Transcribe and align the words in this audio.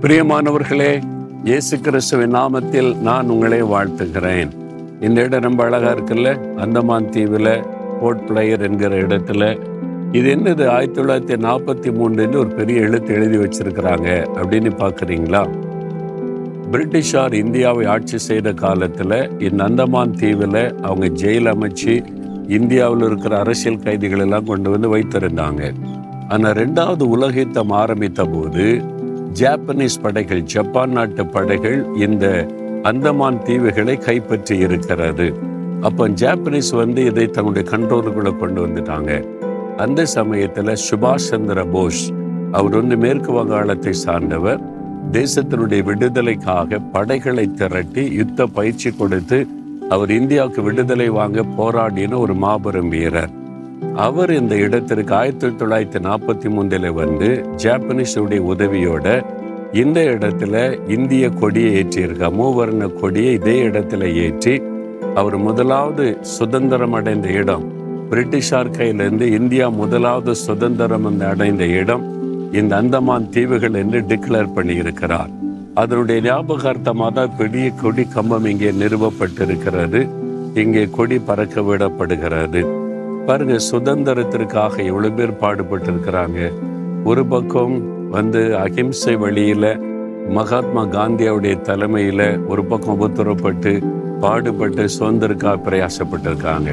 பிரியமானவர்களே 0.00 1.02
இயேசு 1.44 1.78
கிறிஸ்துவின் 1.80 2.34
நாமத்தில் 2.34 2.96
நான் 2.96 3.28
உங்களை 3.28 3.62
வாழ்த்துகிறேன். 3.62 4.48
இந்த 5.00 5.22
இடம் 5.22 5.42
ரொம்ப 5.42 5.64
அழகா 5.64 5.92
இருக்குல்ல? 5.92 6.54
அந்தமான் 6.54 7.08
தீவில் 7.08 7.62
போர்ட் 8.00 8.26
பிளேயர் 8.26 8.60
என்கிற 8.60 8.96
இடத்துல. 8.96 9.58
இது 10.12 10.34
என்னது? 10.34 10.66
ஆயிரத்தி 10.66 11.00
தொள்ளாயிரத்தி 11.00 11.38
நாற்பத்தி 11.38 11.92
மூணுலேருந்து 11.92 12.36
ஒரு 12.36 12.46
பெரிய 12.46 12.80
எழுத்து 12.80 13.14
எழுதி 13.14 13.36
வச்சிருக்கிறாங்க. 13.36 14.26
அப்படின்னு 14.34 14.70
பார்க்குறீங்களா? 14.78 15.48
பிரிட்டிஷார் 16.72 17.32
இந்தியாவை 17.32 17.86
ஆட்சி 17.86 18.18
செய்த 18.18 18.52
காலத்தில் 18.52 19.40
இந்த 19.40 19.64
அந்தமான் 19.64 20.12
தீவில் 20.12 20.80
அவங்க 20.82 21.06
ஜெயில் 21.06 21.54
அமைச்சு 21.54 22.04
இந்தியாவில் 22.50 23.06
இருக்கிற 23.06 23.38
அரசியல் 23.38 23.82
கைதிகள் 23.82 24.18
எல்லாம் 24.18 24.44
கொண்டு 24.44 24.70
வந்து 24.70 24.96
வைத்திருந்தாங்க. 24.96 25.72
ஆனால் 26.28 26.52
ரெண்டாவது 26.52 27.02
உலகத்தம் 27.02 27.70
ஆரம்பித்த 27.70 28.24
போது 28.24 28.82
ஜாப்பனீஸ் 29.38 30.00
படைகள் 30.02 30.42
ஜப்பான் 30.42 30.90
நாட்டு 30.90 31.26
படைகள் 31.26 31.78
இந்த 31.94 32.26
அந்தமான் 32.82 33.38
தீவுகளை 33.42 33.98
கைப்பற்றி 33.98 34.58
இருக்கிறது. 34.58 35.26
அப்போ 35.80 36.08
ஜாப்பனீஸ் 36.08 36.72
வந்து 36.74 37.04
இதை 37.04 37.26
தங்களுடைய 37.26 37.64
கண்ட்ரோலுக்குள்ள 37.70 38.38
கொண்டு 38.38 38.60
வந்துட்டாங்க. 38.66 39.10
அந்த 39.76 40.04
சமயத்தில் 40.04 40.80
சுபாஷ் 40.86 41.28
சந்திர 41.30 41.64
போஸ் 41.64 42.02
அவர் 42.52 42.74
வந்து 42.74 42.96
மேற்கு 42.96 43.32
வங்காளத்தை 43.32 43.90
சார்ந்தவர் 43.90 44.60
தேசத்தினுடைய 45.12 45.82
விடுதலைக்காக 45.84 46.78
படைகளை 46.78 47.46
திரட்டி 47.50 48.04
யுத்த 48.20 48.46
பயிற்சி 48.46 48.90
கொடுத்து 48.90 49.46
அவர் 49.88 50.10
இந்தியாவுக்கு 50.10 50.62
விடுதலை 50.62 51.08
வாங்க 51.08 51.44
போராடின 51.58 52.18
ஒரு 52.18 52.34
மாபெரும் 52.34 52.88
வீரர். 52.88 53.32
அவர் 53.96 54.30
இந்த 54.30 54.56
இடத்திற்கு 54.56 55.14
ஆயிரத்தி 55.14 55.46
தொள்ளாயிரத்தி 55.46 55.98
நாற்பத்தி 55.98 56.48
மூன்றில் 56.48 56.92
வந்து 56.92 57.44
ஜாப்பனீஸுடைய 57.62 58.38
உதவியோட 58.38 59.22
இந்த 59.72 60.00
இடத்துல 60.02 60.86
இந்திய 60.88 61.28
கொடியை 61.30 61.74
ஏற்றியிருக்கார் 61.74 62.32
மூவர்ண 62.32 62.86
கொடியை 63.00 63.34
இதே 63.34 63.62
இடத்துல 63.62 64.14
ஏற்றி 64.14 64.62
அவர் 65.14 65.36
முதலாவது 65.36 66.18
சுதந்திரம் 66.22 66.92
அடைந்த 66.92 67.28
இடம் 67.28 67.78
பிரிட்டிஷார் 68.10 68.70
கையிலிருந்து 68.70 69.22
இந்தியா 69.22 69.68
முதலாவது 69.68 70.34
சுதந்திரம் 70.34 71.20
அடைந்த 71.20 71.64
இடம் 71.64 72.18
இந்த 72.52 72.76
அந்தமான் 72.76 73.30
தீவுகள் 73.30 73.74
என்று 73.74 74.00
டிக்ளேர் 74.00 74.54
பண்ணியிருக்கிறார். 74.56 75.30
அதனுடைய 75.74 76.20
ஞாபகார்த்தமாக 76.20 77.10
தான் 77.10 77.36
பெரிய 77.36 77.70
கொடி 77.82 78.04
கம்பம் 78.04 78.44
இங்கே 78.44 78.70
நிறுவப்பட்டிருக்கிறது. 78.70 80.08
இங்கே 80.54 80.88
கொடி 80.90 81.18
பறக்க 81.18 81.60
விடப்படுகிறது. 81.60 82.79
பாருங்க 83.26 83.56
சுதந்திரத்திற்காக 83.72 84.84
எவ்வளோ 84.84 85.10
பேர் 85.10 85.36
பாடுபட்டு 85.36 85.90
இருக்கிறாங்க 85.90 86.38
ஒரு 87.04 87.26
பக்கம் 87.26 87.74
வந்து 88.10 88.56
அகிம்சை 88.56 89.16
வழியில் 89.16 89.80
மகாத்மா 90.28 90.82
காந்தியாவுடைய 90.84 91.60
தலைமையில் 91.60 92.40
ஒரு 92.46 92.64
பக்கம் 92.64 93.00
உத்தரப்பட்டு 93.00 93.72
பாடுபட்டு 94.20 94.84
சுதந்திரக்காக 94.98 95.58
பிரயாசப்பட்டிருக்காங்க. 95.66 96.70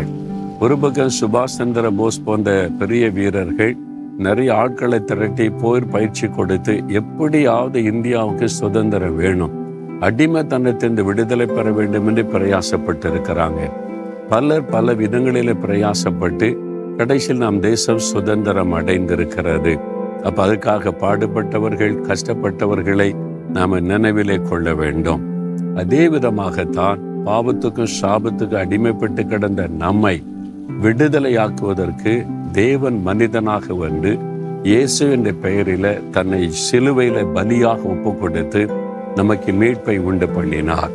ஒரு 0.60 0.78
பக்கம் 0.78 1.12
சுபாஷ் 1.22 1.58
சந்திர 1.58 1.90
போஸ் 1.90 2.24
போன்ற 2.24 2.70
பெரிய 2.80 3.10
வீரர்கள் 3.10 3.76
நிறைய 4.18 4.56
ஆட்களை 4.56 5.00
திரட்டி 5.04 5.50
போர் 5.50 5.88
பயிற்சி 5.88 6.28
கொடுத்து 6.28 6.84
எப்படியாவது 6.88 7.84
இந்தியாவுக்கு 7.84 8.50
சுதந்திரம் 8.50 9.16
வேணும். 9.16 9.56
அடிமைத்தனத்திலிருந்து 10.02 11.04
விடுதலை 11.04 11.46
பெற 11.46 11.72
வேண்டும் 11.72 12.08
என்று 12.08 12.24
பிரயாசப்பட்டு 12.24 13.08
இருக்கிறாங்க 13.12 13.62
பலர் 14.30 14.66
பல 14.66 14.94
விதங்களில 14.94 15.50
பிரயாசப்பட்டு 15.64 16.48
கடைசியில் 16.98 17.38
நம் 17.38 17.60
தேசம் 17.60 18.02
சுதந்திரம் 18.08 18.74
அடைந்திருக்கிறது. 18.74 19.74
அப்ப 20.24 20.38
அதுக்காக 20.46 20.94
பாடுபட்டவர்கள் 21.02 21.96
கஷ்டப்பட்டவர்களை 22.08 23.10
நாம 23.52 23.80
நினைவிலே 23.80 24.38
கொள்ள 24.50 24.74
வேண்டும். 24.74 25.22
அதே 25.76 26.04
விதமாகத்தான் 26.08 27.00
பாவத்துக்கும் 27.26 27.94
சாபத்துக்கும் 28.02 28.62
அடிமைப்பட்டு 28.64 29.24
கிடந்த 29.28 29.68
நம்மை 29.68 30.16
விடுதலையாக்குவதற்கு 30.84 32.14
தேவன் 32.52 33.00
மனிதனாக 33.02 33.74
வந்து 33.74 34.18
இயேசு 34.64 35.04
என்ற 35.12 35.32
பெயரில 35.44 35.88
தன்னை 36.12 36.44
சிலுவையில 36.66 37.26
பலியாக 37.36 37.82
ஒப்பு 37.94 38.14
கொடுத்து 38.16 38.62
நமக்கு 39.16 39.52
மீட்பை 39.52 39.98
உண்டு 40.00 40.30
பண்ணினார். 40.30 40.94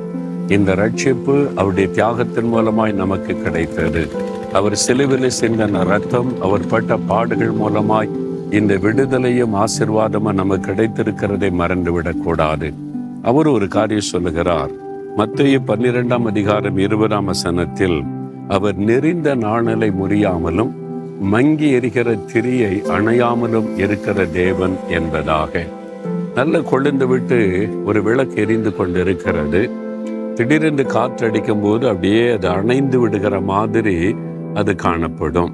இந்த 0.53 0.75
ரட்சிப்பு 0.75 1.55
அவருடைய 1.55 1.89
தியாகத்தின் 1.89 2.55
மூலமாய் 2.55 2.93
நமக்கு 2.93 3.43
கிடைத்தது. 3.43 4.09
அவர் 4.53 4.77
சிலுவையில் 4.77 5.31
சிந்தின 5.41 5.85
ரத்தம் 5.85 6.43
அவர் 6.43 6.67
பட்ட 6.67 6.97
பாடுகள் 6.97 7.53
மூலமாய் 7.53 8.09
இந்த 8.51 8.75
விடுதலையும் 8.75 9.65
ஆசிர்வாதமும் 9.65 10.33
நமக்கு 10.33 10.73
கிடைத்திருக்கிறதை 10.73 11.51
மறந்துவிடக் 11.53 12.23
கூடாது 12.23 12.73
அவர் 13.23 13.47
ஒரு 13.47 13.69
காரியம் 13.69 14.03
சொல்லுகிறார். 14.03 14.71
மத்திய 15.17 15.61
பன்னிரெண்டாம் 15.67 16.23
அதிகாரம் 16.23 16.79
இருபதாம் 16.79 17.25
வசனத்தில் 17.25 18.03
அவர் 18.49 18.79
நெறிந்த 18.79 19.35
நாணலை 19.35 19.93
முறியாமலும் 20.03 20.71
மங்கி 21.21 21.71
எரிகிற 21.71 22.13
திரியை 22.13 22.83
அணையாமலும் 22.89 23.79
இருக்கிற 23.79 24.25
தேவன் 24.25 24.77
என்பதாக. 24.89 25.67
நல்ல 26.35 26.59
கொழுந்து 26.59 27.07
விட்டு 27.07 27.69
ஒரு 27.85 28.03
விளக்கு 28.03 28.43
எரிந்து 28.43 28.77
கொண்டிருக்கிறது. 28.77 29.71
திடீரென்று 30.35 30.85
காற்றடிக்கும் 30.85 31.63
போது 31.63 31.89
அப்படியே 31.89 32.31
அது 32.31 32.49
அணைந்து 32.49 33.01
விடுகிற 33.01 33.41
மாதிரி 33.41 34.15
அது 34.55 34.75
காணப்படும். 34.75 35.53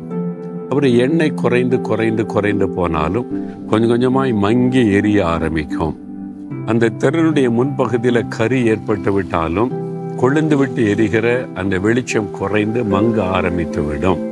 அப்புறம் 0.63 0.97
எண்ணெய் 0.97 1.35
குறைந்து 1.35 1.81
குறைந்து 1.81 2.27
குறைந்து 2.27 2.69
போனாலும் 2.69 3.27
கொஞ்சம் 3.67 3.91
கொஞ்சமாய் 3.91 4.35
மங்கி 4.35 4.93
எரிய 4.93 5.27
ஆரம்பிக்கும். 5.27 5.95
அந்த 6.67 6.91
திறனுடைய 6.99 7.49
முன்பகுதியில் 7.51 8.29
கறி 8.29 8.65
ஏற்பட்டு 8.65 9.13
விட்டாலும் 9.13 9.73
கொழுந்து 10.21 10.57
விட்டு 10.57 10.89
எரிகிற 10.91 11.49
அந்த 11.55 11.79
வெளிச்சம் 11.79 12.31
குறைந்து 12.31 12.83
மங்க 12.83 13.21
ஆரம்பித்து 13.21 13.83
விடும். 13.83 14.23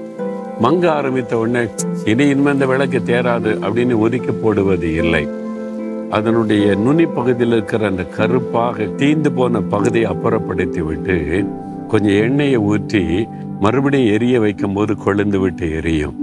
மங்க 0.62 0.88
ஆரம்பித்த 0.88 1.38
உடனே 1.38 1.68
இனி 2.04 2.28
இனிமே 2.28 2.52
இந்த 2.52 2.66
விளக்கு 2.66 3.00
தேராது 3.06 3.50
அப்படின்னு 3.66 3.98
ஒதுக்கி 3.98 4.30
போடுவது 4.42 4.94
இல்லை. 4.94 5.28
அதனுடைய 6.10 6.74
நுனி 6.74 7.06
பகுதியில் 7.06 7.52
இருக்கிற 7.52 7.86
அந்த 7.86 8.04
கருப்பாக 8.04 8.82
தீந்து 8.82 9.30
போன 9.34 9.60
பகுதியை 9.60 10.10
அப்புறப்படுத்தி 10.10 10.82
விட்டு 10.84 11.46
கொஞ்சம் 11.88 12.20
எண்ணெயை 12.20 12.56
ஊற்றி 12.56 13.26
மறுபடியும் 13.60 14.12
எரிய 14.12 14.40
வைக்கும் 14.40 14.72
போது 14.72 14.94
கொழுந்து 14.94 15.36
விட்டு 15.36 15.72
எரியும். 15.72 16.16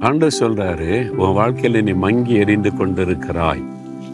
ஆண்டு 0.00 0.28
சொல்றாரு 0.40 1.08
உன் 1.08 1.32
வாழ்க்கையில் 1.32 1.82
நீ 1.82 1.92
மங்கி 1.92 2.34
எரிந்து 2.34 2.70
கொண்டிருக்கிறாய். 2.70 3.64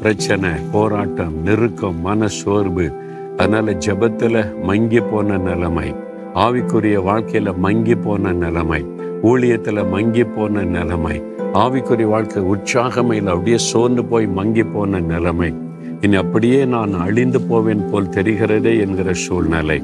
பிரச்சனை 0.00 0.50
போராட்டம் 0.72 1.36
நெருக்கம் 1.42 2.00
மன 2.00 2.26
சோர்வு 2.26 2.92
அதனால 3.36 3.72
ஜபத்துல 3.72 4.62
மங்கி 4.62 5.00
போன 5.00 5.36
நிலைமை 5.36 5.94
ஆவிக்குரிய 6.34 6.96
வாழ்க்கையில 7.10 7.56
மங்கி 7.56 7.94
போன 7.94 8.32
நிலைமை. 8.32 8.84
ஊழியத்தில் 9.22 9.88
மங்கி 9.88 10.24
போன 10.24 10.62
நிலைமை 10.62 11.22
ஆவிக்குறி 11.52 12.04
வாழ்க்கை 12.04 12.42
உற்சாகமையில் 12.42 13.26
அப்படியே 13.26 13.58
சோர்ந்து 13.58 14.04
போய் 14.04 14.26
மங்கி 14.26 14.62
போன 14.62 15.00
நிலைமை. 15.00 15.54
இனி 16.00 16.16
அப்படியே 16.16 16.64
நான் 16.64 16.92
அழிந்து 16.92 17.40
போவேன் 17.40 17.90
போல் 17.90 18.08
தெரிகிறதே 18.08 18.80
என்கிற 18.80 19.12
சூழ்நிலை. 19.12 19.82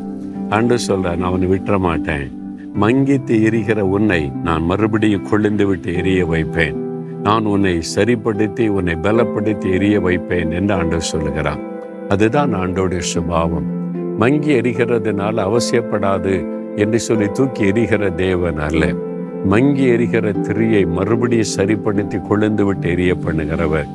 அன்று 0.48 0.76
சொல்ற 0.88 1.00
நான் 1.00 1.22
அவனை 1.22 1.48
விட்டுற 1.48 1.78
மாட்டேன். 1.78 2.40
மங்கித்து 2.80 3.42
எரிகிற 3.42 3.80
உன்னை 3.80 4.32
நான் 4.44 4.62
மறுபடியும் 4.62 5.26
கொழுந்து 5.32 5.62
விட்டு 5.62 5.94
எரிய 5.94 6.26
வைப்பேன். 6.26 6.76
நான் 7.22 7.44
உன்னை 7.44 7.82
சரிப்படுத்தி 7.82 8.68
உன்னை 8.68 8.94
பலப்படுத்தி 8.94 9.72
எரிய 9.72 10.00
வைப்பேன் 10.00 10.50
என்று 10.50 10.74
ஆண்டு 10.74 11.00
சொல்லுகிறான் 11.00 11.60
அதுதான் 12.08 12.54
ஆண்டோடைய 12.54 12.98
சுபாவம். 12.98 13.66
மங்கி 14.18 14.60
எரிகிறதுனால 14.60 15.36
அவசியப்படாது 15.48 16.46
என்று 16.76 17.00
சொல்லி 17.00 17.30
தூக்கி 17.30 17.66
எரிகிற 17.66 18.10
தேவன் 18.10 18.58
அல்ல. 18.58 18.94
மங்கி 19.46 19.84
எரிகிற 19.84 20.32
திரியை 20.32 20.86
மறுபடியும் 20.86 21.54
சரிப்படுத்தி 21.56 22.18
கொழுந்து 22.28 22.64
விட்டு 22.64 22.88
எரிய 22.88 23.14
பண்ணுகிறவர் 23.14 23.88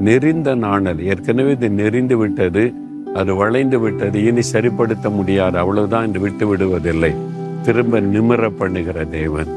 நெறிந்த 0.00 0.54
நாணல் 0.54 0.98
ஏற்கனவே 0.98 1.50
இது 1.50 1.70
நெறிந்து 1.70 2.16
விட்டது 2.16 2.72
அது 3.14 3.34
வளைந்து 3.34 3.78
விட்டது 3.78 4.24
இனி 4.24 4.40
சரிப்படுத்த 4.52 5.10
முடியாது 5.10 5.58
அவ்வளவுதான் 5.58 6.06
என்று 6.06 6.20
விட்டு 6.20 6.56
விடுவதில்லை. 6.56 7.12
திரும்ப 7.62 8.00
நிமிர 8.00 8.50
பண்ணுகிற 8.50 9.04
தேவன். 9.04 9.50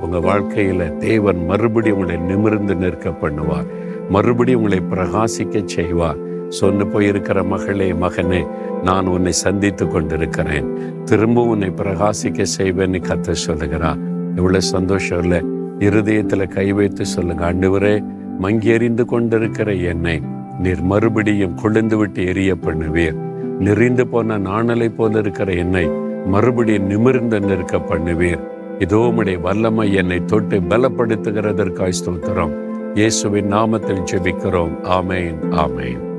உங்க 0.00 0.18
வாழ்க்கையில 0.18 0.98
தேவன் 0.98 1.46
மறுபடியும் 1.46 1.98
உங்களை 1.98 2.16
நிமிர்ந்து 2.16 2.74
நிற்க 2.74 3.10
பண்ணுவார். 3.10 3.66
மறுபடியும் 4.10 4.62
உங்களை 4.62 4.82
பிரகாசிக்க 4.90 5.64
செய்வார். 5.64 6.20
சொன்னு 6.60 6.84
போயிருக்கிற 6.92 7.46
மகளே 7.46 7.92
மகனே 7.92 8.46
நான் 8.84 9.06
உன்னை 9.06 9.32
சந்தித்து 9.32 9.88
கொண்டிருக்கிறேன். 9.88 10.68
திரும்ப 11.04 11.44
உன்னை 11.44 11.70
பிரகாசிக்க 11.70 12.46
செய்வேன்னு 12.58 13.00
கத்த 13.08 13.30
சொல்லுகிறான் 13.30 14.09
இவ்வளவு 14.36 14.60
சந்தோஷம் 14.60 15.22
இல்லை. 15.22 15.40
இருதயத்துல 15.78 16.48
கை 16.48 16.72
வைத்து 16.72 17.06
சொல்லுங்க 17.06 17.52
ஆண்டவரே 17.52 18.04
மங்கி 18.38 18.68
எறிந்து 18.68 19.04
கொண்டிருக்கிற 19.04 19.72
என்னை 19.72 20.20
நீர் 20.58 20.82
மறுபடியும் 20.82 21.58
கொழுந்து 21.62 21.96
விட்டு 21.96 22.26
எரிய 22.26 22.54
பண்ணுவீர். 22.54 23.18
நெறிந்து 23.58 24.06
போன 24.06 24.38
நாணலை 24.38 24.88
போல 24.88 25.18
இருக்கிற 25.18 25.52
என்னை 25.52 25.90
மறுபடியும் 26.26 26.86
நிமிர்ந்து 26.86 27.40
நிற்க 27.40 27.78
பண்ணுவீர். 27.78 28.42
இதோ 28.78 28.96
உம்முடைய 28.96 29.40
வல்லமை 29.40 29.94
என்னை 29.94 30.24
தொட்டு 30.24 30.60
பலப்படுத்துகிறதற்காய் 30.60 31.98
ஸ்தோத்திரம். 32.00 32.54
இயேசுவின் 32.94 33.52
நாமத்தில் 33.52 34.06
ஜெபிக்கிறோம். 34.12 34.76
ஆமேன் 34.98 35.40
ஆமேன். 35.64 36.09